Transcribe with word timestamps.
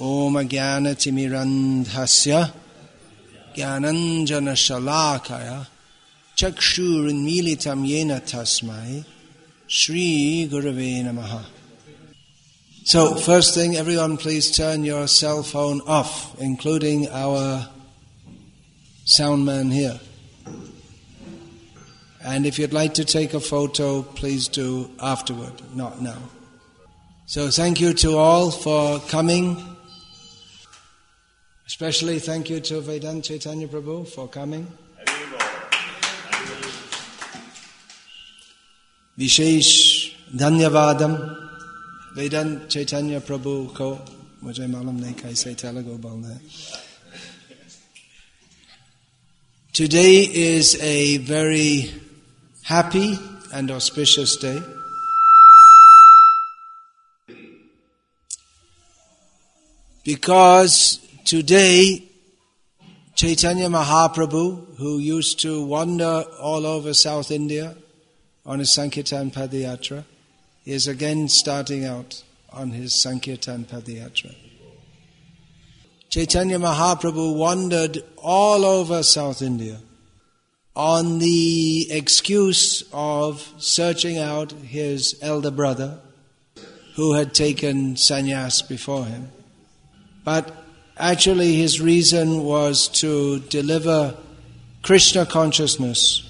Omagyanatimirandhasya 0.00 2.52
Gyananjana 3.54 4.54
Shalakaya 4.56 5.66
Chakshurunmilitam 6.36 7.86
Yena 7.86 8.20
Tasmai 8.20 9.04
Sri 9.66 10.48
Gurave 10.50 11.04
Namaha. 11.04 11.44
So, 12.82 13.14
first 13.14 13.54
thing, 13.54 13.76
everyone 13.76 14.16
please 14.16 14.50
turn 14.50 14.84
your 14.84 15.06
cell 15.06 15.42
phone 15.42 15.82
off, 15.82 16.34
including 16.40 17.08
our 17.10 17.68
sound 19.04 19.44
man 19.44 19.70
here. 19.70 20.00
And 22.24 22.46
if 22.46 22.58
you'd 22.58 22.72
like 22.72 22.94
to 22.94 23.04
take 23.04 23.34
a 23.34 23.40
photo, 23.40 24.02
please 24.02 24.48
do 24.48 24.90
afterward, 24.98 25.60
not 25.74 26.00
now. 26.00 26.18
So, 27.26 27.50
thank 27.50 27.80
you 27.80 27.92
to 27.94 28.16
all 28.16 28.50
for 28.50 28.98
coming. 29.00 29.69
Especially 31.69 32.19
thank 32.19 32.49
you 32.49 32.59
to 32.59 32.81
Vedant 32.81 33.23
Chaitanya 33.23 33.67
Prabhu 33.67 34.07
for 34.07 34.27
coming. 34.27 34.67
विशेष 39.17 39.67
धन्यवादम 40.35 41.13
वेदांत 42.17 42.67
चैतन्य 42.71 43.19
प्रभु 43.27 43.51
को 43.77 43.89
मुझे 44.43 44.67
मालूम 44.67 44.95
नहीं 44.99 45.13
कैसे 45.21 45.53
तेलुगु 45.61 45.97
बोलना 46.05 46.29
है 46.29 46.39
Today 49.73 50.23
is 50.41 50.75
a 50.81 51.17
very 51.17 51.91
happy 52.63 53.19
and 53.51 53.71
auspicious 53.71 54.37
day. 54.37 54.61
Because 60.05 60.99
today, 61.30 62.02
Chaitanya 63.14 63.68
Mahaprabhu, 63.68 64.76
who 64.78 64.98
used 64.98 65.38
to 65.38 65.64
wander 65.64 66.24
all 66.40 66.66
over 66.66 66.92
South 66.92 67.30
India 67.30 67.76
on 68.44 68.58
his 68.58 68.74
Sankirtan 68.74 69.30
Padayatra, 69.30 70.02
is 70.66 70.88
again 70.88 71.28
starting 71.28 71.84
out 71.84 72.24
on 72.52 72.70
his 72.70 73.00
Sankirtan 73.00 73.64
Padayatra. 73.64 74.34
Chaitanya 76.08 76.58
Mahaprabhu 76.58 77.36
wandered 77.36 78.02
all 78.16 78.64
over 78.64 79.04
South 79.04 79.40
India 79.40 79.78
on 80.74 81.20
the 81.20 81.92
excuse 81.92 82.82
of 82.92 83.54
searching 83.58 84.18
out 84.18 84.50
his 84.50 85.16
elder 85.22 85.52
brother 85.52 86.00
who 86.96 87.12
had 87.12 87.32
taken 87.32 87.94
sannyas 87.94 88.68
before 88.68 89.04
him. 89.04 89.30
But 90.24 90.56
actually, 91.00 91.54
his 91.54 91.80
reason 91.80 92.44
was 92.44 92.88
to 93.00 93.40
deliver 93.40 94.16
Krishna 94.82 95.26
consciousness 95.26 96.26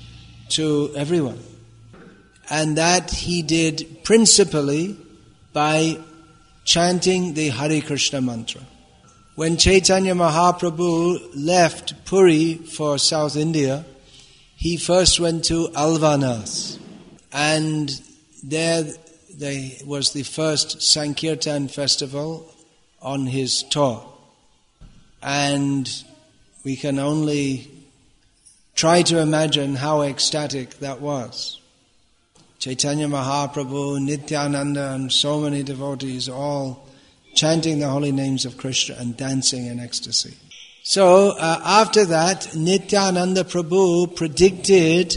to 0.51 0.91
everyone. 0.97 1.39
And 2.49 2.79
that 2.79 3.11
he 3.11 3.43
did 3.43 4.03
principally 4.05 4.97
by 5.53 5.99
chanting 6.65 7.35
the 7.35 7.49
Hare 7.49 7.81
Krishna 7.81 8.21
mantra. 8.21 8.61
When 9.35 9.57
Chaitanya 9.57 10.15
Mahaprabhu 10.15 11.31
left 11.35 12.05
Puri 12.05 12.55
for 12.55 12.99
South 12.99 13.37
India, 13.37 13.85
he 14.57 14.77
first 14.77 15.19
went 15.19 15.45
to 15.47 15.69
Alalanath. 15.69 16.79
And 17.33 17.91
there, 18.43 18.85
there 19.35 19.71
was 19.87 20.13
the 20.13 20.25
first 20.25 20.83
Sankirtan 20.83 21.69
festival 21.69 22.53
on 23.01 23.27
his 23.27 23.63
tour. 23.63 24.05
And 25.23 25.91
we 26.65 26.77
can 26.77 26.99
only 26.99 27.71
try 28.75 29.03
to 29.03 29.19
imagine 29.19 29.75
how 29.75 30.03
ecstatic 30.03 30.79
that 30.79 31.01
was. 31.01 31.61
Chaitanya 32.59 33.09
Mahaprabhu, 33.09 34.01
Nityananda, 34.01 34.93
and 34.93 35.13
so 35.13 35.41
many 35.41 35.63
devotees 35.63 36.29
all 36.29 36.87
chanting 37.35 37.79
the 37.79 37.89
holy 37.89 38.13
names 38.13 38.45
of 38.45 38.57
Krishna 38.57 38.97
and 38.99 39.17
dancing 39.17 39.67
in 39.67 39.81
ecstasy. 39.81 40.37
So 40.83 41.31
uh, 41.39 41.61
after 41.65 42.05
that, 42.07 42.55
Nityananda 42.55 43.45
Prabhu 43.45 44.15
predicted 44.15 45.17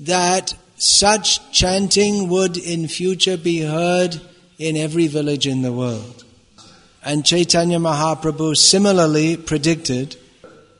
that 0.00 0.54
such 0.76 1.52
chanting 1.52 2.28
would 2.28 2.56
in 2.56 2.88
future 2.88 3.36
be 3.36 3.60
heard 3.60 4.20
in 4.58 4.76
every 4.76 5.06
village 5.06 5.46
in 5.46 5.62
the 5.62 5.72
world. 5.72 6.24
And 7.08 7.24
Chaitanya 7.24 7.78
Mahaprabhu 7.78 8.54
similarly 8.54 9.38
predicted, 9.38 10.16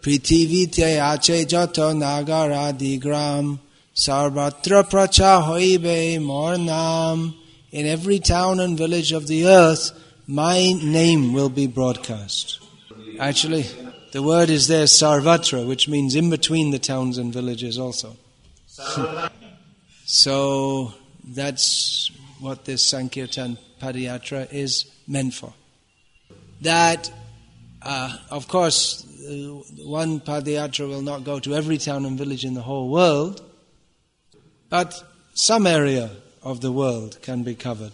Prithivite 0.03 1.01
ache 1.01 1.49
nagara 1.49 2.77
digram 2.77 3.59
sarvatra 3.95 4.83
pracha 4.85 5.43
hoibe 5.43 6.19
mornam 6.19 7.35
In 7.73 7.87
every 7.87 8.19
town 8.19 8.61
and 8.61 8.77
village 8.77 9.13
of 9.13 9.27
the 9.27 9.47
earth, 9.47 9.91
my 10.27 10.75
name 10.75 11.33
will 11.33 11.49
be 11.49 11.67
broadcast. 11.67 12.61
Actually, 13.19 13.65
the 14.13 14.23
word 14.23 14.51
is 14.51 14.69
there 14.69 14.85
sarvatra, 14.85 15.67
which 15.67 15.89
means 15.89 16.15
in 16.15 16.29
between 16.29 16.73
the 16.73 16.79
towns 16.79 17.17
and 17.17 17.33
villages 17.33 17.79
also. 17.79 18.15
so 20.05 20.93
that's 21.25 22.11
what 22.39 22.67
this 22.67 22.85
Sankirtan 22.85 23.57
Padayatra 23.81 24.53
is 24.53 24.85
meant 25.07 25.33
for. 25.33 25.55
That, 26.63 27.11
uh, 27.83 28.17
of 28.31 28.49
course, 28.49 29.05
uh, 29.25 29.33
one 29.85 30.21
Padayatra 30.21 30.89
will 30.89 31.03
not 31.03 31.25
go 31.25 31.39
to 31.39 31.55
every 31.55 31.79
town 31.79 32.05
and 32.05 32.19
village 32.19 32.45
in 32.45 32.55
the 32.55 32.63
whole 32.63 32.89
world, 32.89 33.43
but 34.69 35.03
some 35.35 35.67
area 35.67 36.11
of 36.43 36.61
the 36.61 36.73
world 36.73 37.19
can 37.23 37.43
be 37.43 37.55
covered. 37.55 37.93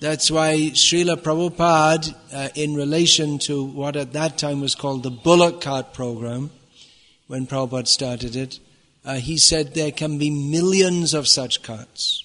That's 0.00 0.30
why 0.30 0.54
Srila 0.74 1.16
Prabhupada, 1.16 2.14
uh, 2.32 2.48
in 2.54 2.74
relation 2.74 3.38
to 3.40 3.64
what 3.64 3.96
at 3.96 4.12
that 4.12 4.38
time 4.38 4.60
was 4.60 4.74
called 4.74 5.02
the 5.02 5.10
bullock 5.10 5.60
cart 5.60 5.94
program, 5.94 6.50
when 7.26 7.46
Prabhupada 7.46 7.88
started 7.88 8.36
it, 8.36 8.60
uh, 9.04 9.14
he 9.14 9.38
said 9.38 9.74
there 9.74 9.92
can 9.92 10.18
be 10.18 10.30
millions 10.30 11.14
of 11.14 11.26
such 11.26 11.62
carts. 11.62 12.24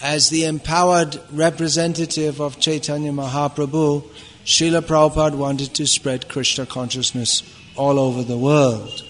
As 0.00 0.28
the 0.28 0.44
empowered 0.44 1.18
representative 1.32 2.40
of 2.40 2.60
Chaitanya 2.60 3.12
Mahaprabhu, 3.12 4.04
Srila 4.46 4.80
Prabhupada 4.80 5.34
wanted 5.34 5.74
to 5.74 5.88
spread 5.88 6.28
Krishna 6.28 6.66
consciousness 6.66 7.42
all 7.74 7.98
over 7.98 8.22
the 8.22 8.38
world. 8.38 9.02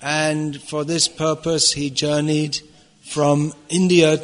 And 0.00 0.58
for 0.58 0.84
this 0.84 1.06
purpose, 1.06 1.72
he 1.72 1.90
journeyed 1.90 2.60
from 3.02 3.52
India 3.68 4.18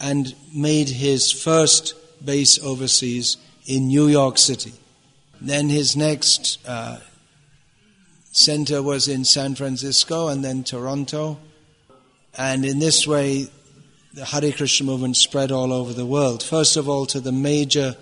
and 0.00 0.34
made 0.54 0.88
his 0.88 1.30
first 1.30 1.92
base 2.24 2.58
overseas 2.64 3.36
in 3.66 3.88
New 3.88 4.06
York 4.08 4.38
City. 4.38 4.72
Then 5.38 5.68
his 5.68 5.94
next 5.94 6.66
uh, 6.66 7.00
center 8.32 8.82
was 8.82 9.06
in 9.06 9.26
San 9.26 9.54
Francisco 9.54 10.28
and 10.28 10.42
then 10.42 10.64
Toronto. 10.64 11.38
And 12.38 12.64
in 12.64 12.78
this 12.78 13.06
way, 13.06 13.48
the 14.14 14.24
Hare 14.24 14.50
Krishna 14.50 14.86
movement 14.86 15.18
spread 15.18 15.52
all 15.52 15.74
over 15.74 15.92
the 15.92 16.06
world. 16.06 16.42
First 16.42 16.78
of 16.78 16.88
all, 16.88 17.04
to 17.04 17.20
the 17.20 17.32
major 17.32 17.96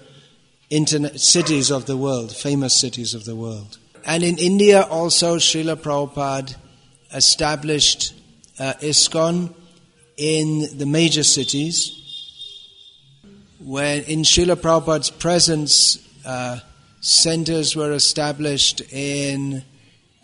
internet 0.72 1.20
cities 1.20 1.70
of 1.70 1.86
the 1.86 1.96
world, 1.96 2.34
famous 2.34 2.74
cities 2.74 3.14
of 3.14 3.24
the 3.24 3.36
world. 3.36 3.78
And 4.04 4.22
in 4.22 4.38
India, 4.38 4.82
also, 4.82 5.36
Srila 5.36 5.76
Prabhupada 5.76 6.56
established 7.14 8.14
uh, 8.58 8.74
ISKCON 8.80 9.54
in 10.16 10.78
the 10.78 10.86
major 10.86 11.22
cities 11.22 12.02
when 13.64 14.02
in 14.04 14.20
Srila 14.20 14.56
Prabhupada's 14.56 15.10
presence, 15.10 15.98
uh, 16.24 16.58
centers 17.00 17.76
were 17.76 17.92
established 17.92 18.80
in 18.92 19.62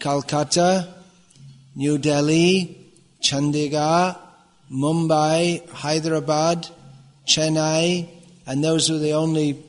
Calcutta, 0.00 0.88
New 1.76 1.98
Delhi, 1.98 2.92
Chandigarh, 3.22 4.16
Mumbai, 4.70 5.68
Hyderabad, 5.70 6.68
Chennai, 7.26 8.08
and 8.46 8.64
those 8.64 8.90
were 8.90 8.98
the 8.98 9.12
only. 9.12 9.64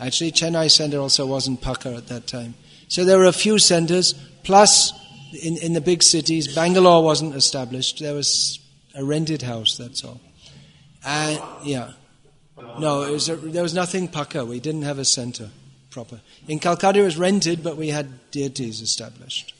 Actually, 0.00 0.32
Chennai 0.32 0.70
center 0.70 0.98
also 0.98 1.26
wasn't 1.26 1.60
Pukka 1.60 1.96
at 1.96 2.08
that 2.08 2.26
time. 2.26 2.54
So 2.88 3.04
there 3.04 3.18
were 3.18 3.26
a 3.26 3.32
few 3.32 3.58
centers, 3.58 4.14
plus 4.42 4.92
in, 5.42 5.58
in 5.58 5.74
the 5.74 5.80
big 5.80 6.02
cities, 6.02 6.54
Bangalore 6.54 7.04
wasn't 7.04 7.34
established. 7.34 8.00
There 8.00 8.14
was 8.14 8.58
a 8.94 9.04
rented 9.04 9.42
house, 9.42 9.76
that's 9.76 10.02
all. 10.04 10.20
And, 11.04 11.40
yeah. 11.62 11.92
No, 12.78 13.10
was 13.12 13.28
a, 13.28 13.36
there 13.36 13.62
was 13.62 13.74
nothing 13.74 14.08
Pukka. 14.08 14.46
We 14.46 14.58
didn't 14.60 14.82
have 14.82 14.98
a 14.98 15.04
center 15.04 15.50
proper. 15.90 16.20
In 16.48 16.58
Calcutta, 16.58 17.00
it 17.00 17.04
was 17.04 17.16
rented, 17.16 17.62
but 17.62 17.76
we 17.76 17.88
had 17.88 18.30
deities 18.30 18.80
established. 18.80 19.54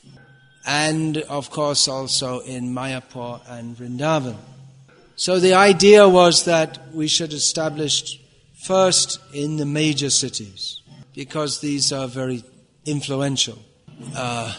And 0.67 1.19
of 1.19 1.51
course, 1.51 1.89
also 1.89 2.41
in 2.41 2.75
Mayapur 2.75 3.41
and 3.49 3.77
Vrindavan. 3.77 4.37
So 5.17 5.39
the 5.39 5.55
idea 5.55 6.09
was 6.09 6.45
that 6.45 6.93
we 6.95 7.09
should 7.09 7.33
establish 7.33 8.19
first 8.62 9.19
in 9.33 9.57
the 9.57 9.67
major 9.67 10.11
cities, 10.11 10.83
because 11.15 11.61
these 11.61 11.93
are 11.93 12.07
very 12.07 12.45
influential. 12.85 13.59
Uh, 14.15 14.55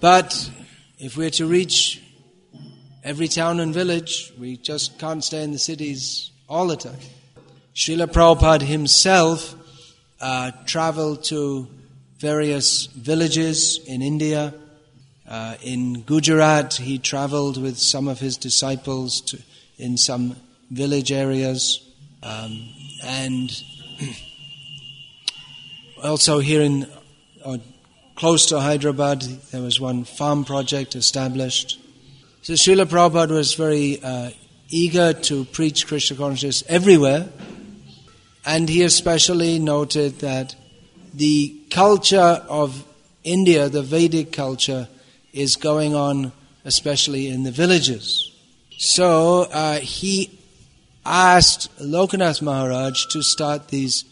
but 0.00 0.50
if 0.98 1.16
we're 1.16 1.30
to 1.30 1.46
reach 1.46 2.00
every 3.02 3.28
town 3.28 3.60
and 3.60 3.74
village, 3.74 4.32
we 4.38 4.56
just 4.56 4.98
can't 4.98 5.24
stay 5.24 5.42
in 5.42 5.52
the 5.52 5.58
cities 5.58 6.30
all 6.48 6.66
the 6.66 6.76
time. 6.76 6.98
Srila 7.74 8.06
Prabhupada 8.06 8.62
himself 8.62 9.54
uh, 10.20 10.52
traveled 10.64 11.24
to 11.24 11.68
various 12.18 12.86
villages 12.86 13.80
in 13.86 14.00
India. 14.00 14.54
Uh, 15.28 15.56
in 15.62 16.02
Gujarat, 16.02 16.74
he 16.74 16.98
traveled 16.98 17.60
with 17.60 17.78
some 17.78 18.06
of 18.06 18.20
his 18.20 18.36
disciples 18.36 19.20
to, 19.22 19.38
in 19.76 19.96
some 19.96 20.36
village 20.70 21.12
areas. 21.12 21.80
Um, 22.22 22.68
and 23.04 23.62
also 26.02 26.38
here 26.38 26.62
in 26.62 26.86
uh, 27.44 27.58
close 28.14 28.46
to 28.46 28.60
Hyderabad, 28.60 29.22
there 29.52 29.62
was 29.62 29.80
one 29.80 30.04
farm 30.04 30.44
project 30.44 30.94
established. 30.94 31.80
So 32.42 32.54
Srila 32.54 32.86
Prabhupada 32.86 33.30
was 33.30 33.54
very 33.54 34.02
uh, 34.02 34.30
eager 34.68 35.12
to 35.12 35.44
preach 35.46 35.86
Krishna 35.86 36.16
consciousness 36.16 36.62
everywhere, 36.68 37.28
and 38.44 38.68
he 38.68 38.82
especially 38.82 39.58
noted 39.58 40.20
that 40.20 40.54
the 41.12 41.60
culture 41.70 42.42
of 42.48 42.84
India, 43.22 43.68
the 43.68 43.82
Vedic 43.82 44.32
culture, 44.32 44.88
is 45.32 45.56
going 45.56 45.94
on 45.94 46.32
especially 46.64 47.28
in 47.28 47.42
the 47.42 47.50
villages. 47.50 48.32
So 48.78 49.42
uh, 49.52 49.78
he 49.78 50.38
asked 51.04 51.76
Lokanath 51.78 52.42
Maharaj 52.42 53.06
to 53.06 53.22
start 53.22 53.68
these 53.68 54.04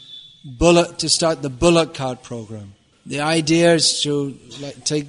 bullock, 0.45 0.99
to 0.99 1.09
start 1.09 1.43
the 1.43 1.51
bullock 1.51 1.95
cart 1.95 2.23
program. 2.23 2.75
The 3.07 3.21
idea 3.21 3.75
is 3.75 4.03
to 4.03 4.39
like, 4.61 4.85
take 4.85 5.07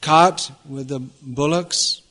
cart 0.00 0.50
with 0.68 0.88
the 0.88 1.00
bullocks 1.22 2.02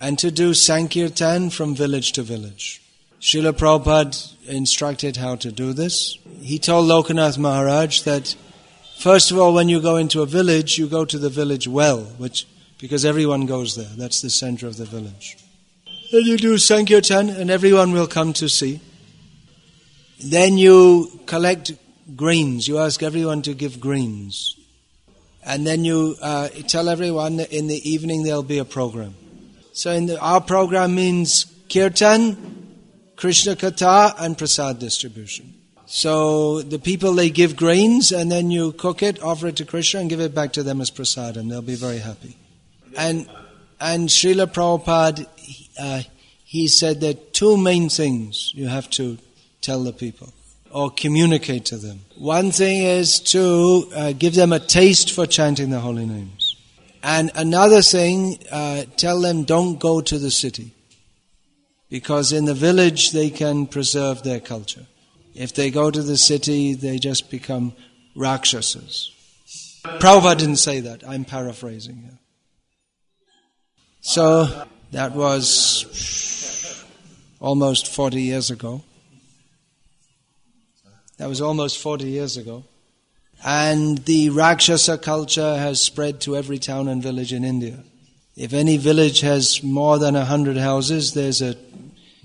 and 0.00 0.18
to 0.18 0.30
do 0.30 0.54
Sankirtan 0.54 1.50
from 1.50 1.74
village 1.74 2.12
to 2.12 2.22
village. 2.22 2.82
Srila 3.20 3.52
Prabhupada 3.52 4.48
instructed 4.48 5.18
how 5.18 5.36
to 5.36 5.52
do 5.52 5.72
this. 5.74 6.16
He 6.40 6.58
told 6.58 6.88
Lokanath 6.88 7.36
Maharaj 7.36 8.00
that 8.02 8.34
first 8.98 9.30
of 9.30 9.38
all, 9.38 9.52
when 9.52 9.68
you 9.68 9.80
go 9.80 9.96
into 9.96 10.22
a 10.22 10.26
village, 10.26 10.78
you 10.78 10.88
go 10.88 11.04
to 11.04 11.18
the 11.18 11.28
village 11.28 11.68
well, 11.68 12.00
which 12.16 12.46
because 12.78 13.04
everyone 13.04 13.44
goes 13.44 13.76
there. 13.76 13.90
That's 13.96 14.22
the 14.22 14.30
center 14.30 14.66
of 14.66 14.78
the 14.78 14.86
village. 14.86 15.36
Then 16.12 16.22
you 16.22 16.36
do 16.36 16.58
Sankirtan, 16.58 17.28
and 17.28 17.50
everyone 17.50 17.92
will 17.92 18.08
come 18.08 18.32
to 18.34 18.48
see. 18.48 18.80
Then 20.18 20.58
you 20.58 21.20
collect 21.26 21.72
greens. 22.16 22.66
You 22.66 22.78
ask 22.78 23.02
everyone 23.02 23.42
to 23.42 23.54
give 23.54 23.78
greens. 23.78 24.56
And 25.44 25.66
then 25.66 25.84
you 25.84 26.16
uh, 26.20 26.48
tell 26.66 26.88
everyone 26.88 27.36
that 27.36 27.52
in 27.52 27.68
the 27.68 27.88
evening 27.88 28.24
there'll 28.24 28.42
be 28.42 28.58
a 28.58 28.64
program. 28.64 29.14
So 29.72 29.92
in 29.92 30.06
the, 30.06 30.20
our 30.20 30.40
program 30.40 30.94
means 30.94 31.46
kirtan, 31.72 32.36
Krishna 33.16 33.54
Katha, 33.54 34.14
and 34.18 34.36
prasad 34.36 34.80
distribution. 34.80 35.54
So 35.86 36.60
the 36.62 36.78
people 36.78 37.14
they 37.14 37.30
give 37.30 37.56
grains, 37.56 38.12
and 38.12 38.30
then 38.30 38.50
you 38.50 38.72
cook 38.72 39.02
it, 39.02 39.22
offer 39.22 39.46
it 39.48 39.56
to 39.56 39.64
Krishna, 39.64 40.00
and 40.00 40.10
give 40.10 40.20
it 40.20 40.34
back 40.34 40.52
to 40.54 40.62
them 40.62 40.80
as 40.80 40.90
prasad, 40.90 41.36
and 41.36 41.50
they'll 41.50 41.62
be 41.62 41.74
very 41.76 41.98
happy. 41.98 42.36
And 42.96 43.28
and 43.80 44.08
Srila 44.08 44.46
Prabhupada, 44.52 45.26
uh, 45.78 46.02
he 46.44 46.68
said 46.68 47.00
that 47.00 47.32
two 47.32 47.56
main 47.56 47.88
things 47.88 48.52
you 48.54 48.68
have 48.68 48.90
to 48.90 49.18
tell 49.60 49.82
the 49.82 49.92
people 49.92 50.32
or 50.70 50.90
communicate 50.90 51.64
to 51.66 51.76
them. 51.76 52.00
One 52.16 52.50
thing 52.52 52.82
is 52.82 53.18
to 53.20 53.90
uh, 53.94 54.12
give 54.12 54.34
them 54.34 54.52
a 54.52 54.60
taste 54.60 55.12
for 55.12 55.26
chanting 55.26 55.70
the 55.70 55.80
holy 55.80 56.06
names. 56.06 56.56
And 57.02 57.30
another 57.34 57.82
thing, 57.82 58.38
uh, 58.52 58.84
tell 58.96 59.20
them 59.20 59.44
don't 59.44 59.80
go 59.80 60.00
to 60.00 60.18
the 60.18 60.30
city. 60.30 60.74
Because 61.88 62.32
in 62.32 62.44
the 62.44 62.54
village 62.54 63.10
they 63.10 63.30
can 63.30 63.66
preserve 63.66 64.22
their 64.22 64.38
culture. 64.38 64.86
If 65.34 65.54
they 65.54 65.70
go 65.70 65.90
to 65.90 66.02
the 66.02 66.16
city, 66.16 66.74
they 66.74 66.98
just 66.98 67.30
become 67.30 67.72
rakshasas. 68.14 69.12
Prabhupada 69.82 70.38
didn't 70.38 70.56
say 70.56 70.80
that. 70.80 71.02
I'm 71.08 71.24
paraphrasing 71.24 71.96
here. 71.96 72.19
So 74.00 74.66
that 74.92 75.12
was 75.12 76.84
almost 77.38 77.92
40 77.92 78.22
years 78.22 78.50
ago. 78.50 78.82
That 81.18 81.28
was 81.28 81.40
almost 81.40 81.78
40 81.78 82.08
years 82.08 82.36
ago. 82.36 82.64
And 83.44 83.98
the 83.98 84.30
Rakshasa 84.30 84.98
culture 84.98 85.56
has 85.56 85.80
spread 85.80 86.20
to 86.22 86.36
every 86.36 86.58
town 86.58 86.88
and 86.88 87.02
village 87.02 87.32
in 87.32 87.44
India. 87.44 87.82
If 88.36 88.52
any 88.52 88.78
village 88.78 89.20
has 89.20 89.62
more 89.62 89.98
than 89.98 90.16
a 90.16 90.24
hundred 90.24 90.56
houses, 90.56 91.12
there's 91.12 91.42
a 91.42 91.56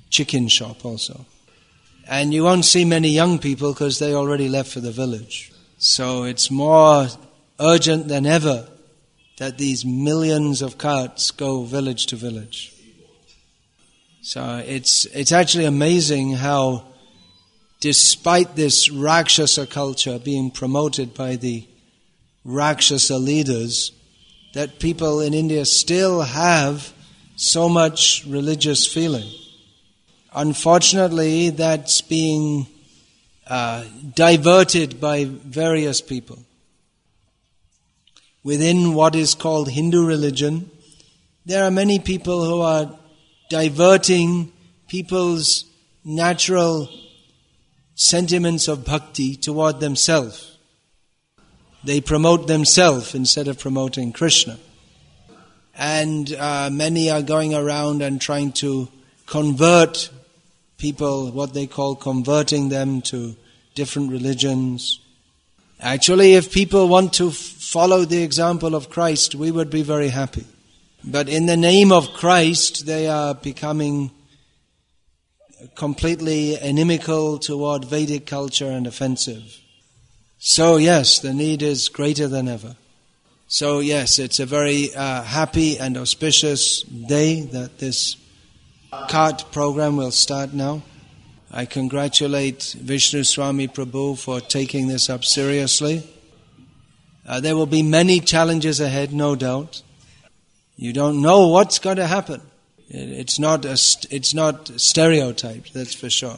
chicken 0.09 0.47
shop 0.47 0.85
also. 0.85 1.25
And 2.07 2.33
you 2.33 2.43
won't 2.43 2.65
see 2.65 2.85
many 2.85 3.09
young 3.09 3.39
people 3.39 3.73
because 3.73 3.99
they 3.99 4.13
already 4.13 4.47
left 4.47 4.71
for 4.71 4.79
the 4.79 4.91
village. 4.91 5.51
So 5.77 6.23
it's 6.23 6.49
more 6.49 7.07
urgent 7.59 8.07
than 8.07 8.25
ever 8.25 8.67
that 9.37 9.57
these 9.57 9.85
millions 9.85 10.61
of 10.61 10.77
carts 10.77 11.31
go 11.31 11.63
village 11.63 12.05
to 12.07 12.15
village. 12.15 12.73
So 14.21 14.63
it's, 14.65 15.05
it's 15.07 15.31
actually 15.31 15.65
amazing 15.65 16.33
how 16.33 16.85
despite 17.79 18.55
this 18.55 18.89
Rakshasa 18.89 19.67
culture 19.67 20.17
being 20.17 20.49
promoted 20.49 21.13
by 21.13 21.35
the 21.35 21.67
Rakshasa 22.43 23.17
leaders, 23.17 23.91
that 24.53 24.79
people 24.79 25.19
in 25.19 25.33
India 25.33 25.65
still 25.65 26.21
have 26.21 26.93
so 27.35 27.67
much 27.67 28.23
religious 28.25 28.87
feeling. 28.87 29.29
Unfortunately, 30.33 31.49
that's 31.49 32.01
being 32.01 32.67
uh, 33.47 33.83
diverted 34.13 34.99
by 35.01 35.25
various 35.25 36.01
people. 36.01 36.39
Within 38.45 38.93
what 38.93 39.15
is 39.15 39.33
called 39.33 39.71
Hindu 39.71 40.05
religion, 40.05 40.69
there 41.47 41.63
are 41.63 41.71
many 41.71 41.97
people 41.97 42.45
who 42.45 42.61
are 42.61 42.95
diverting 43.49 44.51
people's 44.87 45.65
natural 46.03 46.87
sentiments 47.95 48.67
of 48.67 48.85
bhakti 48.85 49.35
toward 49.35 49.79
themselves. 49.79 50.59
They 51.83 52.01
promote 52.01 52.45
themselves 52.45 53.15
instead 53.15 53.47
of 53.47 53.57
promoting 53.57 54.13
Krishna. 54.13 54.59
And 55.75 56.31
uh, 56.31 56.69
many 56.71 57.09
are 57.09 57.23
going 57.23 57.55
around 57.55 58.03
and 58.03 58.21
trying 58.21 58.51
to 58.61 58.87
convert 59.25 60.11
people, 60.77 61.31
what 61.31 61.55
they 61.55 61.65
call 61.65 61.95
converting 61.95 62.69
them 62.69 63.01
to 63.09 63.35
different 63.73 64.11
religions. 64.11 64.99
Actually, 65.79 66.35
if 66.35 66.51
people 66.51 66.87
want 66.87 67.13
to 67.13 67.29
f- 67.29 67.54
follow 67.75 68.05
the 68.05 68.23
example 68.23 68.73
of 68.73 68.89
Christ, 68.89 69.35
we 69.35 69.51
would 69.51 69.69
be 69.69 69.83
very 69.83 70.07
happy. 70.07 70.45
But 71.03 71.27
in 71.27 71.45
the 71.45 71.57
name 71.57 71.91
of 71.91 72.13
Christ, 72.13 72.85
they 72.85 73.09
are 73.09 73.35
becoming 73.35 74.11
completely 75.75 76.57
inimical 76.57 77.37
toward 77.37 77.83
Vedic 77.83 78.25
culture 78.27 78.71
and 78.71 78.87
offensive. 78.87 79.59
So, 80.37 80.77
yes, 80.77 81.19
the 81.19 81.33
need 81.33 81.61
is 81.61 81.89
greater 81.89 82.29
than 82.29 82.47
ever. 82.47 82.77
So, 83.49 83.79
yes, 83.79 84.19
it's 84.19 84.39
a 84.39 84.45
very 84.45 84.95
uh, 84.95 85.23
happy 85.23 85.77
and 85.77 85.97
auspicious 85.97 86.81
day 86.83 87.41
that 87.41 87.79
this 87.79 88.15
cart 89.09 89.51
program 89.51 89.97
will 89.97 90.11
start 90.11 90.53
now. 90.53 90.81
I 91.51 91.65
congratulate 91.65 92.73
Vishnu 92.79 93.25
Swami 93.25 93.67
Prabhu 93.67 94.17
for 94.17 94.39
taking 94.39 94.87
this 94.87 95.09
up 95.09 95.25
seriously. 95.25 96.03
Uh, 97.27 97.39
there 97.39 97.55
will 97.55 97.65
be 97.65 97.81
many 97.81 98.19
challenges 98.19 98.79
ahead, 98.79 99.11
no 99.11 99.35
doubt. 99.35 99.81
You 100.75 100.93
don't 100.93 101.21
know 101.21 101.47
what's 101.47 101.79
going 101.79 101.97
to 101.97 102.07
happen. 102.07 102.41
It's 102.87 103.39
not, 103.39 103.65
a, 103.65 103.71
it's 104.11 104.33
not 104.33 104.67
stereotyped, 104.79 105.73
that's 105.73 105.95
for 105.95 106.09
sure. 106.09 106.37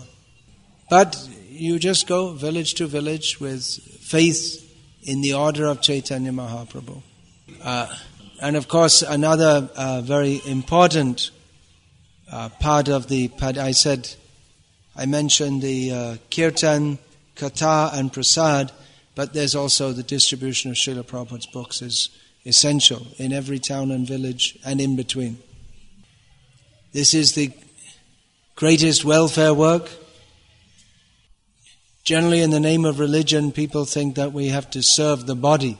But 0.89 1.27
you 1.49 1.79
just 1.79 2.07
go 2.07 2.31
village 2.31 2.75
to 2.75 2.87
village 2.87 3.39
with 3.39 3.65
faith 3.99 4.63
in 5.03 5.21
the 5.21 5.33
order 5.33 5.65
of 5.65 5.81
Chaitanya 5.81 6.31
Mahaprabhu. 6.31 7.01
Uh, 7.61 7.93
and 8.41 8.55
of 8.55 8.67
course, 8.67 9.01
another 9.01 9.69
uh, 9.75 10.01
very 10.01 10.41
important 10.45 11.31
uh, 12.31 12.49
part 12.59 12.87
of 12.87 13.07
the, 13.07 13.27
pad, 13.29 13.57
I 13.57 13.71
said, 13.71 14.09
I 14.95 15.05
mentioned 15.05 15.61
the 15.61 15.91
uh, 15.91 16.17
kirtan, 16.29 16.99
katha, 17.35 17.93
and 17.93 18.11
prasad, 18.11 18.71
but 19.17 19.33
there's 19.33 19.55
also 19.55 19.93
the 19.93 20.03
distribution 20.03 20.69
of 20.69 20.77
Srila 20.77 21.01
Prabhupada's 21.01 21.47
books 21.47 21.81
is 21.81 22.09
essential 22.45 23.07
in 23.17 23.33
every 23.33 23.57
town 23.57 23.89
and 23.89 24.07
village 24.07 24.59
and 24.63 24.79
in 24.79 24.95
between. 24.95 25.39
This 26.93 27.15
is 27.15 27.33
the 27.33 27.51
greatest 28.55 29.03
welfare 29.03 29.55
work. 29.55 29.89
Generally, 32.03 32.43
in 32.43 32.51
the 32.51 32.59
name 32.59 32.85
of 32.85 32.99
religion, 32.99 33.51
people 33.51 33.85
think 33.85 34.17
that 34.17 34.33
we 34.33 34.49
have 34.49 34.69
to 34.69 34.83
serve 34.83 35.25
the 35.25 35.35
body. 35.35 35.79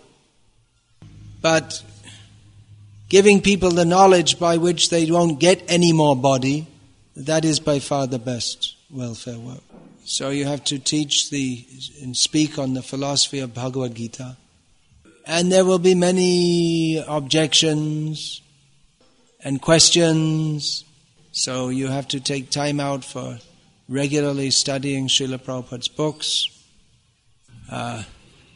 But 1.40 1.84
giving 3.08 3.42
people 3.42 3.70
the 3.70 3.86
knowledge 3.86 4.40
by 4.40 4.58
which 4.58 4.90
they 4.90 5.12
won't 5.12 5.40
get 5.40 5.64
any 5.68 5.94
more 5.94 6.16
body, 6.16 6.66
that 7.16 7.46
is 7.46 7.60
by 7.60 7.78
far 7.78 8.08
the 8.08 8.18
best 8.18 8.78
welfare 8.90 9.38
work. 9.38 9.67
So 10.10 10.30
you 10.30 10.46
have 10.46 10.64
to 10.64 10.80
teach 10.80 11.32
the 11.32 11.68
and 12.02 12.16
speak 12.16 12.58
on 12.58 12.74
the 12.74 12.82
philosophy 12.82 13.40
of 13.40 13.54
Bhagavad 13.54 13.94
Gita. 13.94 14.38
And 15.26 15.52
there 15.52 15.66
will 15.66 15.80
be 15.80 15.96
many 15.96 17.04
objections 17.06 18.42
and 19.44 19.62
questions. 19.62 20.86
So 21.34 21.68
you 21.68 21.88
have 21.88 22.08
to 22.08 22.22
take 22.22 22.50
time 22.50 22.80
out 22.80 23.04
for 23.04 23.40
regularly 23.90 24.50
studying 24.50 25.10
Srila 25.10 25.40
Prabhupada's 25.40 25.90
books. 25.90 26.46
Uh, 27.70 28.04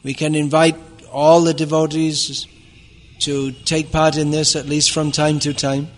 we 0.04 0.14
can 0.14 0.36
invite 0.36 0.78
all 1.12 1.42
the 1.42 1.54
devotees 1.54 2.48
to 3.20 3.52
take 3.52 3.92
part 3.92 4.16
in 4.16 4.32
this 4.32 4.56
at 4.56 4.68
least 4.68 4.92
from 4.92 5.12
time 5.12 5.40
to 5.40 5.54
time. 5.54 5.90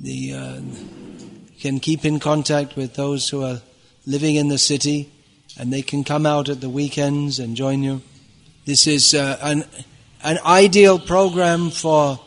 The, 0.00 0.34
uh, 0.34 0.60
can 1.60 1.78
keep 1.78 2.04
in 2.04 2.18
contact 2.18 2.74
with 2.74 2.94
those 2.94 3.28
who 3.28 3.44
are 3.44 3.60
living 4.06 4.36
in 4.36 4.48
the 4.48 4.58
city 4.58 5.10
and 5.58 5.72
they 5.72 5.82
can 5.82 6.04
come 6.04 6.26
out 6.26 6.48
at 6.48 6.60
the 6.60 6.70
weekends 6.70 7.38
and 7.38 7.56
join 7.56 7.82
you. 7.82 8.02
This 8.64 8.86
is 8.86 9.14
uh, 9.14 9.38
an, 9.42 9.64
an 10.22 10.38
ideal 10.44 10.98
program 10.98 11.70
for 11.70 12.20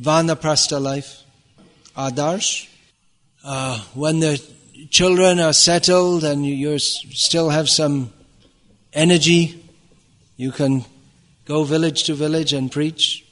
Vanaprastha 0.00 0.80
life. 0.80 1.22
Adarsh. 1.96 2.68
Uh, 3.44 3.78
when 3.94 4.20
the 4.20 4.42
children 4.90 5.40
are 5.40 5.52
settled 5.52 6.24
and 6.24 6.46
you, 6.46 6.78
still 6.78 7.50
have 7.50 7.68
some 7.68 8.12
energy, 8.92 9.62
you 10.36 10.52
can 10.52 10.84
go 11.44 11.64
village 11.64 12.04
to 12.04 12.14
village 12.14 12.52
and 12.52 12.70
preach. 12.70 13.24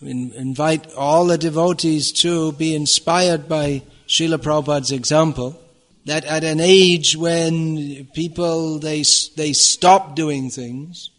In, 0.00 0.32
invite 0.32 0.92
all 0.94 1.26
the 1.26 1.38
devotees 1.38 2.12
to 2.22 2.52
be 2.52 2.74
inspired 2.74 3.48
by 3.48 3.82
Srila 4.08 4.38
Prabhupada's 4.38 4.92
example. 4.92 5.60
That 6.06 6.24
at 6.26 6.44
an 6.44 6.60
age 6.60 7.16
when 7.16 8.06
people 8.14 8.78
they 8.78 9.04
they 9.36 9.52
stop 9.54 10.14
doing 10.14 10.50
things, 10.50 11.10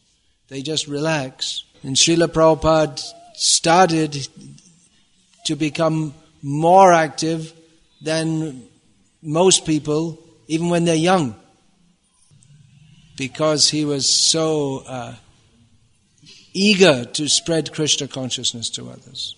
they 0.47 0.61
just 0.61 0.87
relax. 0.87 1.63
And 1.83 1.95
Srila 1.95 2.27
Prabhupada 2.27 3.03
started 3.33 4.27
to 5.45 5.55
become 5.55 6.13
more 6.41 6.93
active 6.93 7.53
than 8.01 8.63
most 9.21 9.65
people, 9.65 10.19
even 10.47 10.69
when 10.69 10.85
they're 10.85 10.95
young, 10.95 11.35
because 13.17 13.69
he 13.69 13.85
was 13.85 14.07
so 14.07 14.83
uh, 14.87 15.15
eager 16.53 17.05
to 17.05 17.27
spread 17.27 17.73
Krishna 17.73 18.07
consciousness 18.07 18.69
to 18.71 18.89
others. 18.89 19.35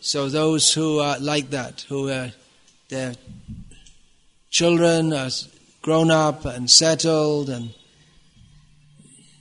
So 0.00 0.28
those 0.28 0.72
who 0.72 0.98
are 0.98 1.18
like 1.18 1.50
that, 1.50 1.84
who 1.88 2.10
are 2.10 2.32
their 2.88 3.14
children 4.58 5.12
are 5.12 5.30
grown 5.82 6.10
up 6.10 6.44
and 6.44 6.68
settled, 6.68 7.48
and 7.48 7.72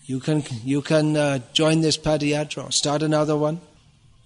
you 0.06 0.20
can 0.20 0.44
you 0.64 0.80
can 0.80 1.18
uh, 1.18 1.40
join 1.54 1.82
this 1.82 1.98
padayatra, 1.98 2.72
start 2.72 3.02
another 3.02 3.36
one, 3.36 3.60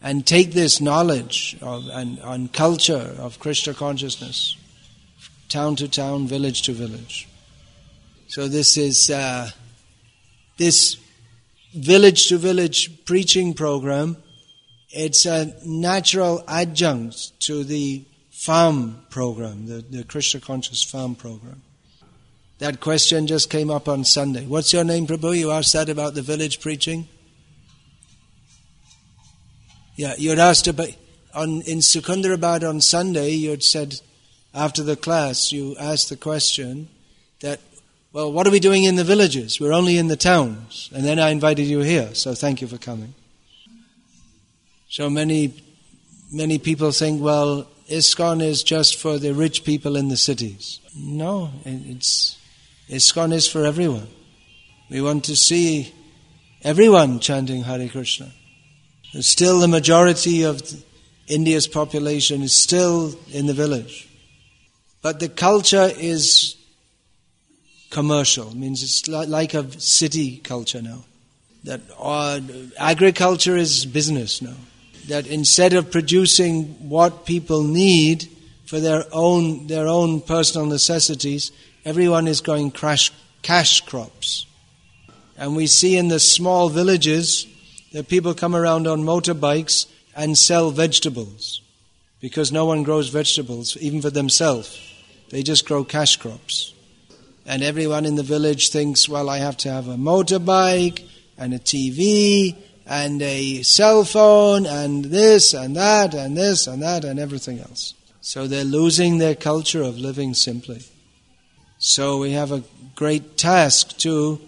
and 0.02 0.28
take 0.28 0.52
this 0.52 0.82
knowledge 0.82 1.56
of 1.62 1.88
and 1.94 2.20
on 2.20 2.50
culture 2.50 3.16
of 3.20 3.40
Krishna 3.40 3.74
consciousness, 3.74 4.58
town 5.48 5.78
to 5.78 5.88
town, 5.88 6.28
village 6.28 6.64
to 6.64 6.74
village. 6.74 7.26
So 8.28 8.50
this 8.50 8.76
is 8.76 9.10
uh, 9.10 9.50
this 10.58 10.98
village 11.74 12.28
to 12.28 12.38
village 12.38 13.06
preaching 13.06 13.54
program, 13.54 14.18
it's 14.90 15.26
a 15.26 15.56
natural 15.66 16.44
adjunct 16.50 17.40
to 17.48 17.64
the 17.64 18.04
farm 18.42 18.98
program, 19.12 19.68
the, 19.68 19.86
the 19.88 20.04
Krishna 20.04 20.40
Conscious 20.40 20.84
Farm 20.84 21.14
program. 21.14 21.62
That 22.58 22.80
question 22.80 23.28
just 23.28 23.52
came 23.52 23.70
up 23.70 23.88
on 23.88 24.04
Sunday. 24.04 24.48
What's 24.48 24.74
your 24.74 24.84
name, 24.84 25.06
Prabhu? 25.06 25.38
You 25.38 25.52
asked 25.52 25.74
that 25.74 25.90
about 25.90 26.16
the 26.16 26.24
village 26.24 26.60
preaching? 26.60 27.08
Yeah, 29.96 30.16
you'd 30.18 30.40
asked 30.40 30.68
about 30.68 30.90
on 31.36 31.62
in 31.62 31.80
Secunderabad 31.82 32.68
on 32.68 32.82
Sunday. 32.82 33.30
You'd 33.30 33.64
said 33.64 34.02
after 34.56 34.82
the 34.82 34.96
class, 34.96 35.52
you 35.52 35.76
asked 35.78 36.10
the 36.10 36.18
question 36.18 36.88
that 37.42 37.60
well, 38.12 38.34
what 38.34 38.48
are 38.48 38.52
we 38.52 38.60
doing 38.60 38.86
in 38.86 38.96
the 38.96 39.04
villages? 39.04 39.60
We're 39.60 39.72
only 39.72 40.00
in 40.00 40.08
the 40.08 40.18
towns. 40.18 40.90
And 40.96 41.06
then 41.06 41.20
I 41.20 41.30
invited 41.30 41.68
you 41.68 41.82
here, 41.82 42.16
so 42.16 42.34
thank 42.34 42.60
you 42.60 42.68
for 42.68 42.80
coming. 42.80 43.14
So 44.90 45.12
many, 45.12 45.54
many 46.32 46.58
people 46.58 46.92
think, 46.92 47.22
well, 47.22 47.68
ISKCON 47.92 48.42
is 48.42 48.64
just 48.64 48.96
for 48.96 49.20
the 49.20 49.34
rich 49.34 49.66
people 49.66 49.98
in 49.98 50.08
the 50.08 50.16
cities. 50.16 50.80
No, 50.96 51.52
it's, 51.66 52.38
ISKCON 52.90 53.34
is 53.34 53.50
for 53.50 53.66
everyone. 53.66 54.08
We 54.90 55.02
want 55.02 55.26
to 55.26 55.36
see 55.36 55.94
everyone 56.64 57.20
chanting 57.20 57.64
Hare 57.64 57.90
Krishna. 57.90 58.32
Still, 59.20 59.60
the 59.60 59.68
majority 59.68 60.44
of 60.44 60.62
India's 61.28 61.68
population 61.68 62.42
is 62.42 62.56
still 62.56 63.14
in 63.32 63.46
the 63.46 63.54
village. 63.54 64.08
But 65.02 65.20
the 65.20 65.28
culture 65.28 65.92
is 65.98 66.56
commercial. 67.90 68.56
Means 68.56 68.84
it's 68.84 69.08
like 69.08 69.54
a 69.54 69.70
city 69.82 70.38
culture 70.38 70.82
now. 70.82 71.04
That 71.66 71.82
uh, 72.00 72.40
agriculture 72.80 73.58
is 73.58 73.86
business 73.86 74.42
now. 74.42 74.56
That 75.08 75.28
instead 75.28 75.74
of 75.74 75.92
producing 75.92 76.90
what 76.90 77.26
people 77.26 77.64
need 77.64 78.30
for 78.66 78.80
their 78.80 79.04
own 79.12 79.68
their 79.68 79.88
own 79.88 80.22
personal 80.22 80.68
necessities, 80.68 81.52
everyone 81.84 82.28
is 82.28 82.42
going 82.42 82.72
crash, 82.72 83.12
cash 83.42 83.82
crops. 83.82 84.46
And 85.38 85.56
we 85.56 85.68
see 85.68 85.98
in 85.98 86.08
the 86.08 86.20
small 86.20 86.70
villages 86.70 87.48
that 87.94 88.08
people 88.08 88.34
come 88.34 88.56
around 88.56 88.88
on 88.88 89.04
motorbikes 89.04 89.88
and 90.16 90.38
sell 90.38 90.72
vegetables 90.72 91.62
because 92.20 92.52
no 92.52 92.66
one 92.66 92.84
grows 92.84 93.10
vegetables, 93.10 93.76
even 93.78 94.02
for 94.02 94.12
themselves. 94.12 94.80
They 95.30 95.44
just 95.44 95.66
grow 95.66 95.84
cash 95.84 96.18
crops. 96.18 96.74
And 97.46 97.64
everyone 97.64 98.06
in 98.06 98.16
the 98.16 98.24
village 98.24 98.70
thinks, 98.70 99.10
well, 99.10 99.30
I 99.30 99.40
have 99.40 99.58
to 99.58 99.72
have 99.72 99.88
a 99.88 99.96
motorbike 99.96 101.08
and 101.38 101.54
a 101.54 101.60
TV 101.60 102.56
and 102.92 103.22
a 103.22 103.64
cell 103.64 104.04
phone 104.04 104.66
and 104.66 105.06
this 105.06 105.54
and 105.54 105.78
that 105.78 106.14
and 106.14 106.36
this 106.36 106.68
and 106.68 106.82
that 106.82 107.06
and 107.06 107.22
everything 107.22 107.58
else. 107.58 107.94
So 108.20 108.48
they're 108.48 108.66
losing 108.66 109.18
their 109.18 109.34
culture 109.34 109.82
of 109.82 109.98
living 109.98 110.34
simply. 110.34 110.84
So 111.78 112.18
we 112.18 112.32
have 112.32 112.52
a 112.52 112.64
great 112.96 113.38
task 113.38 113.98
to 114.00 114.42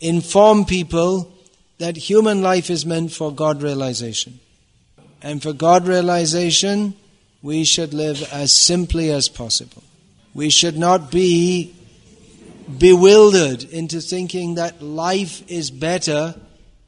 inform 0.00 0.64
people 0.64 1.30
that 1.76 1.98
human 1.98 2.40
life 2.40 2.70
is 2.70 2.86
meant 2.86 3.12
for 3.12 3.30
God 3.30 3.60
realization. 3.60 4.40
And 5.20 5.42
for 5.42 5.52
God 5.52 5.86
realization, 5.86 6.94
we 7.42 7.64
should 7.64 7.92
live 7.92 8.26
as 8.32 8.54
simply 8.54 9.10
as 9.10 9.28
possible. 9.28 9.82
We 10.32 10.48
should 10.48 10.78
not 10.78 11.10
be 11.10 11.74
bewildered 12.78 13.62
into 13.64 14.00
thinking 14.00 14.54
that 14.54 14.80
life 14.80 15.42
is 15.50 15.70
better 15.70 16.34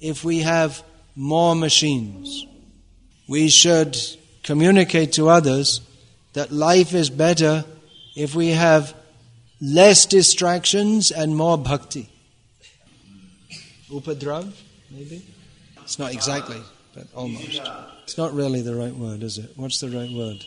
if 0.05 0.23
we 0.23 0.41
have 0.41 0.83
more 1.17 1.57
machines. 1.57 2.47
We 3.27 3.49
should 3.49 3.97
communicate 4.43 5.13
to 5.13 5.31
others 5.31 5.81
that 6.35 6.53
life 6.53 6.93
is 6.93 7.09
better 7.09 7.65
if 8.15 8.35
we 8.35 8.49
have 8.49 8.95
less 9.63 10.05
distractions 10.05 11.11
and 11.11 11.35
more 11.35 11.57
bhakti. 11.57 12.11
Upadrav, 13.89 14.53
maybe? 14.91 15.25
It's 15.83 15.99
not 15.99 16.13
exactly, 16.13 16.61
but 16.95 17.07
almost. 17.15 17.63
It's 18.03 18.19
not 18.19 18.35
really 18.35 18.61
the 18.61 18.75
right 18.75 18.95
word, 18.95 19.23
is 19.23 19.39
it? 19.39 19.53
What's 19.57 19.81
the 19.81 19.89
right 19.89 20.11
word? 20.13 20.45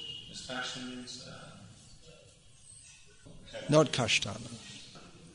Not 3.70 3.92
kashtana. 3.92 4.52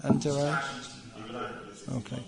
Antarai? 0.05 0.63
Okay. 1.97 2.23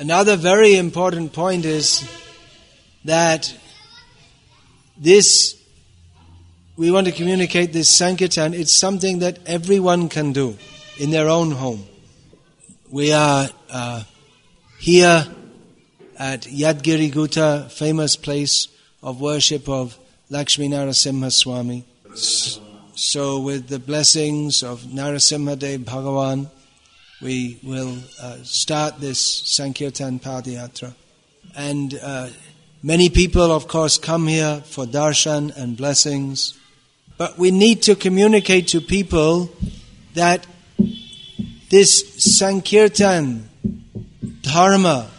Another 0.00 0.34
very 0.36 0.76
important 0.76 1.34
point 1.34 1.66
is 1.66 2.02
that 3.04 3.54
this, 4.96 5.62
we 6.78 6.90
want 6.90 7.06
to 7.06 7.12
communicate 7.12 7.74
this 7.74 7.94
Sankirtan, 7.94 8.54
it's 8.54 8.72
something 8.72 9.18
that 9.18 9.40
everyone 9.44 10.08
can 10.08 10.32
do 10.32 10.56
in 10.98 11.10
their 11.10 11.28
own 11.28 11.50
home. 11.50 11.84
We 12.88 13.12
are 13.12 13.50
uh, 13.68 14.04
here 14.78 15.26
at 16.18 16.44
Yadgiri 16.44 17.12
Gutta, 17.12 17.68
famous 17.70 18.16
place 18.16 18.68
of 19.02 19.20
worship 19.20 19.68
of 19.68 19.98
Lakshmi 20.30 20.70
Narasimha 20.70 21.30
Swami. 21.30 21.84
So, 22.94 23.40
with 23.40 23.68
the 23.68 23.78
blessings 23.78 24.62
of 24.62 24.80
Narasimha 24.80 25.58
Dev 25.58 25.82
Bhagavan, 25.82 26.48
we 27.20 27.58
will 27.62 27.98
uh, 28.20 28.36
start 28.42 28.98
this 28.98 29.20
Sankirtan 29.20 30.20
Padayatra. 30.20 30.94
And 31.54 31.98
uh, 32.02 32.28
many 32.82 33.10
people, 33.10 33.52
of 33.52 33.68
course, 33.68 33.98
come 33.98 34.26
here 34.26 34.62
for 34.64 34.86
darshan 34.86 35.54
and 35.56 35.76
blessings. 35.76 36.58
But 37.18 37.38
we 37.38 37.50
need 37.50 37.82
to 37.82 37.94
communicate 37.94 38.68
to 38.68 38.80
people 38.80 39.50
that 40.14 40.46
this 41.68 42.36
Sankirtan 42.36 43.48
Dharma 44.42 45.10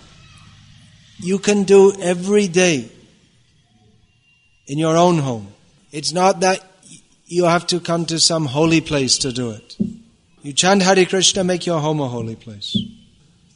you 1.20 1.38
can 1.38 1.64
do 1.64 1.94
every 2.02 2.48
day 2.48 2.90
in 4.66 4.80
your 4.80 4.98
own 4.98 5.20
home. 5.20 5.54
It's 5.92 6.12
not 6.12 6.40
that 6.40 6.60
you 7.28 7.46
have 7.46 7.68
to 7.68 7.80
come 7.80 8.06
to 8.08 8.20
some 8.20 8.46
holy 8.46 8.82
place 8.82 9.20
to 9.20 9.32
do 9.32 9.52
it. 9.52 9.76
You 10.44 10.54
chant 10.54 10.82
Hare 10.82 11.06
Krishna, 11.06 11.44
make 11.44 11.66
your 11.66 11.80
home 11.80 12.00
a 12.00 12.08
holy 12.08 12.36
place. 12.36 12.76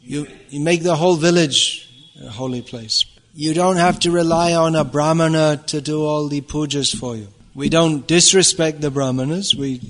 You, 0.02 0.28
you 0.50 0.60
make 0.60 0.84
the 0.84 0.96
whole 0.96 1.16
village 1.16 1.90
a 2.24 2.30
holy 2.30 2.62
place. 2.62 3.06
You 3.34 3.54
don't 3.56 3.78
have 3.78 4.00
to 4.02 4.12
rely 4.12 4.54
on 4.54 4.76
a 4.76 4.84
brahmana 4.84 5.64
to 5.68 5.82
do 5.82 6.06
all 6.06 6.28
the 6.28 6.42
pujas 6.42 6.96
for 6.96 7.16
you. 7.16 7.28
We 7.56 7.70
don't 7.70 8.06
disrespect 8.06 8.82
the 8.82 8.92
brahmanas. 8.92 9.56
We 9.56 9.82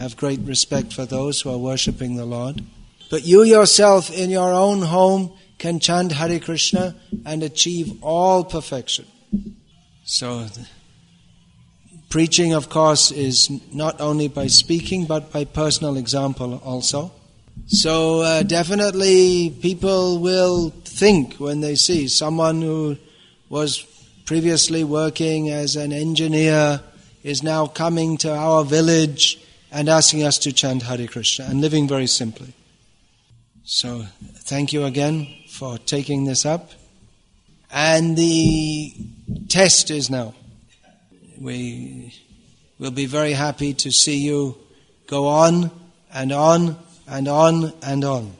have 0.00 0.16
great 0.16 0.40
respect 0.40 0.92
for 0.92 1.06
those 1.06 1.40
who 1.40 1.50
are 1.50 1.58
worshipping 1.58 2.16
the 2.16 2.26
Lord. 2.26 2.60
But 3.08 3.24
you 3.24 3.44
yourself 3.44 4.10
in 4.10 4.30
your 4.30 4.52
own 4.52 4.82
home 4.82 5.32
can 5.58 5.78
chant 5.78 6.12
Hare 6.12 6.40
Krishna 6.40 6.96
and 7.24 7.42
achieve 7.42 8.02
all 8.02 8.44
perfection. 8.44 9.06
So, 10.04 10.46
Preaching, 12.08 12.54
of 12.54 12.68
course, 12.68 13.10
is 13.10 13.50
not 13.72 14.00
only 14.00 14.28
by 14.28 14.46
speaking 14.46 15.06
but 15.06 15.32
by 15.32 15.44
personal 15.44 15.96
example 15.96 16.60
also. 16.64 17.12
So 17.66 18.20
uh, 18.20 18.42
definitely 18.42 19.50
people 19.50 20.20
will 20.20 20.70
think 20.84 21.34
when 21.34 21.60
they 21.60 21.74
see 21.74 22.06
someone 22.06 22.62
who 22.62 22.96
was 23.48 23.84
previously 24.24 24.84
working 24.84 25.50
as 25.50 25.76
an 25.76 25.92
engineer 25.92 26.80
is 27.22 27.42
now 27.42 27.66
coming 27.66 28.16
to 28.18 28.32
our 28.32 28.64
village 28.64 29.38
and 29.72 29.88
asking 29.88 30.22
us 30.22 30.38
to 30.38 30.52
chant 30.52 30.82
Hare 30.82 31.06
Krishna 31.08 31.46
and 31.46 31.60
living 31.60 31.88
very 31.88 32.06
simply. 32.06 32.52
So 33.64 34.06
thank 34.34 34.72
you 34.72 34.84
again 34.84 35.26
for 35.48 35.76
taking 35.78 36.24
this 36.24 36.46
up. 36.46 36.70
And 37.70 38.16
the 38.16 38.94
test 39.48 39.90
is 39.90 40.08
now 40.08 40.34
we 41.40 42.14
will 42.78 42.90
be 42.90 43.06
very 43.06 43.32
happy 43.32 43.74
to 43.74 43.90
see 43.90 44.18
you 44.18 44.56
go 45.06 45.26
on 45.26 45.70
and 46.12 46.32
on 46.32 46.76
and 47.06 47.28
on 47.28 47.72
and 47.82 48.04
on. 48.04 48.36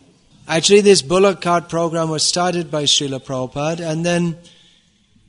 Actually, 0.49 0.81
this 0.81 1.03
bullock 1.03 1.41
cart 1.41 1.69
program 1.69 2.09
was 2.09 2.23
started 2.23 2.71
by 2.71 2.85
Srila 2.85 3.21
Prabhupada, 3.21 3.81
and 3.81 4.07
then 4.07 4.37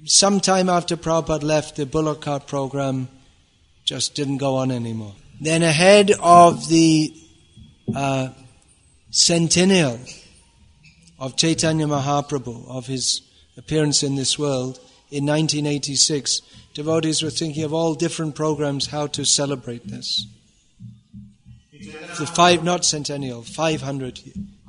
sometime 0.05 0.69
after 0.69 0.95
Prabhupada 0.95 1.43
left, 1.43 1.75
the 1.75 1.85
bullock 1.85 2.21
cart 2.21 2.47
program 2.47 3.07
just 3.83 4.15
didn't 4.15 4.37
go 4.37 4.57
on 4.57 4.71
anymore. 4.71 5.15
Then, 5.41 5.63
ahead 5.63 6.11
of 6.19 6.67
the 6.69 7.13
uh, 7.95 8.29
centennial 9.09 9.99
of 11.19 11.35
Chaitanya 11.35 11.87
Mahaprabhu, 11.87 12.69
of 12.69 12.85
his 12.85 13.21
appearance 13.57 14.03
in 14.03 14.15
this 14.15 14.37
world 14.37 14.79
in 15.09 15.25
1986, 15.25 16.41
devotees 16.73 17.23
were 17.23 17.29
thinking 17.29 17.63
of 17.63 17.73
all 17.73 17.95
different 17.95 18.35
programs 18.35 18.87
how 18.87 19.07
to 19.07 19.25
celebrate 19.25 19.87
this. 19.87 20.27
The 22.19 22.27
five, 22.27 22.63
not 22.63 22.83
centennial, 22.83 23.43
500 23.43 24.19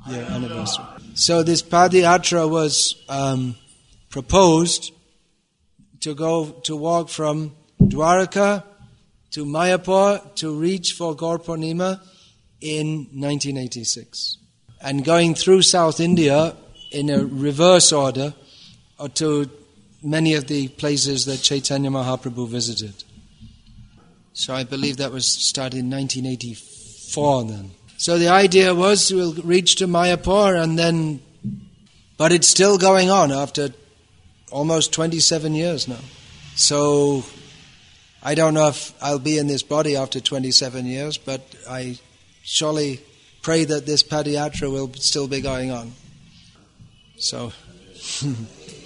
year 0.07 0.23
anniversary. 0.29 0.85
So 1.15 1.43
this 1.43 1.61
Padayatra 1.61 2.49
was 2.49 3.03
um, 3.09 3.55
proposed 4.09 4.93
to 6.01 6.15
go 6.15 6.51
to 6.63 6.75
walk 6.75 7.09
from 7.09 7.55
Dwarka 7.81 8.63
to 9.31 9.45
Mayapur 9.45 10.35
to 10.35 10.57
reach 10.57 10.93
for 10.93 11.15
Gaur 11.15 11.39
in 12.61 12.87
1986. 13.13 14.37
And 14.81 15.03
going 15.03 15.35
through 15.35 15.61
South 15.63 15.99
India 15.99 16.55
in 16.91 17.09
a 17.09 17.25
reverse 17.25 17.91
order 17.91 18.33
or 18.97 19.09
to 19.09 19.49
many 20.01 20.33
of 20.33 20.47
the 20.47 20.67
places 20.69 21.25
that 21.25 21.37
Chaitanya 21.41 21.89
Mahaprabhu 21.89 22.47
visited. 22.47 23.03
So 24.33 24.53
I 24.53 24.63
believe 24.63 24.97
that 24.97 25.11
was 25.11 25.27
started 25.27 25.79
in 25.79 25.89
1984 25.89 27.43
then. 27.45 27.71
So 27.97 28.17
the 28.17 28.29
idea 28.29 28.73
was 28.73 29.11
we'll 29.11 29.33
reach 29.33 29.75
to 29.77 29.87
Mayapur 29.87 30.61
and 30.61 30.79
then, 30.79 31.21
but 32.17 32.31
it's 32.31 32.47
still 32.47 32.77
going 32.77 33.09
on 33.09 33.31
after 33.31 33.69
almost 34.51 34.93
27 34.93 35.53
years 35.53 35.87
now. 35.87 35.99
So 36.55 37.25
I 38.23 38.35
don't 38.35 38.53
know 38.53 38.69
if 38.69 38.93
I'll 39.03 39.19
be 39.19 39.37
in 39.37 39.47
this 39.47 39.63
body 39.63 39.97
after 39.97 40.21
27 40.21 40.85
years, 40.85 41.17
but 41.17 41.41
I 41.69 41.99
surely 42.43 43.01
pray 43.41 43.65
that 43.65 43.85
this 43.85 44.03
Padayatra 44.03 44.71
will 44.71 44.93
still 44.93 45.27
be 45.27 45.41
going 45.41 45.71
on. 45.71 45.91
So. 47.17 47.51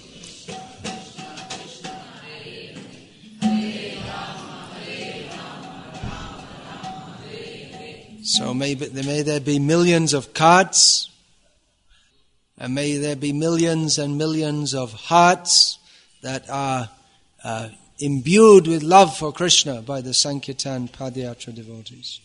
So 8.26 8.54
may, 8.54 8.74
may 8.74 9.20
there 9.20 9.38
be 9.38 9.58
millions 9.58 10.14
of 10.14 10.32
carts, 10.32 11.10
and 12.56 12.74
may 12.74 12.96
there 12.96 13.16
be 13.16 13.34
millions 13.34 13.98
and 13.98 14.16
millions 14.16 14.72
of 14.72 14.94
hearts 14.94 15.78
that 16.22 16.48
are 16.48 16.88
uh, 17.44 17.68
imbued 17.98 18.66
with 18.66 18.82
love 18.82 19.14
for 19.14 19.30
Krishna 19.30 19.82
by 19.82 20.00
the 20.00 20.14
Sankirtan 20.14 20.88
Padayatra 20.88 21.54
devotees. 21.54 22.20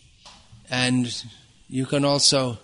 And 0.70 1.22
you 1.68 1.84
can 1.84 2.06
also 2.06 2.58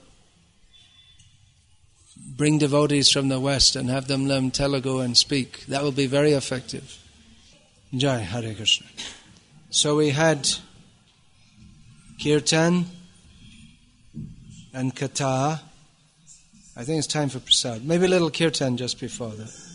bring 2.38 2.56
devotees 2.56 3.10
from 3.10 3.28
the 3.28 3.38
West 3.38 3.76
and 3.76 3.90
have 3.90 4.08
them 4.08 4.26
learn 4.26 4.50
Telugu 4.50 5.00
and 5.00 5.14
speak. 5.14 5.66
That 5.66 5.82
will 5.82 5.92
be 5.92 6.06
very 6.06 6.32
effective. 6.32 6.98
Jai 7.94 8.20
Hare 8.20 8.54
Krishna. 8.54 8.86
So 9.68 9.94
we 9.94 10.08
had 10.08 10.48
Kirtan 12.22 12.86
and 14.76 14.94
Katha. 14.94 15.58
I 16.76 16.84
think 16.84 16.98
it's 16.98 17.06
time 17.06 17.30
for 17.30 17.40
prasad. 17.40 17.82
Maybe 17.82 18.04
a 18.04 18.08
little 18.08 18.30
kirtan 18.30 18.76
just 18.76 19.00
before 19.00 19.30
that. 19.30 19.65